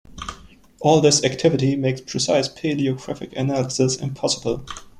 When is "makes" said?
1.75-2.01